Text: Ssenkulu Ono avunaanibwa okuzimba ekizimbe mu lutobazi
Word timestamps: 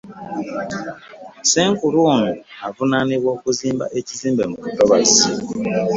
Ssenkulu 1.43 1.99
Ono 2.13 2.29
avunaanibwa 2.67 3.29
okuzimba 3.35 3.85
ekizimbe 3.99 4.43
mu 4.51 4.57
lutobazi 4.63 5.23